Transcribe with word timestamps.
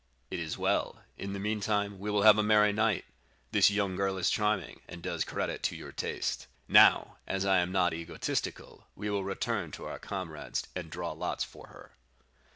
"'It 0.31 0.39
is 0.39 0.57
well; 0.57 1.03
in 1.15 1.33
the 1.33 1.39
meantime, 1.39 1.99
we 1.99 2.09
will 2.09 2.23
have 2.23 2.39
a 2.39 2.41
merry 2.41 2.73
night; 2.73 3.05
this 3.51 3.69
young 3.69 3.95
girl 3.95 4.17
is 4.17 4.31
charming, 4.31 4.81
and 4.87 5.03
does 5.03 5.23
credit 5.23 5.61
to 5.61 5.75
your 5.75 5.91
taste. 5.91 6.47
Now, 6.67 7.17
as 7.27 7.45
I 7.45 7.59
am 7.59 7.71
not 7.71 7.93
egotistical, 7.93 8.87
we 8.95 9.11
will 9.11 9.23
return 9.23 9.69
to 9.73 9.85
our 9.85 9.99
comrades 9.99 10.65
and 10.75 10.89
draw 10.89 11.11
lots 11.11 11.43
for 11.43 11.67
her. 11.67 11.91